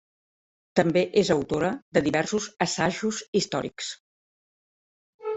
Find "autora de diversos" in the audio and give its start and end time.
1.35-2.47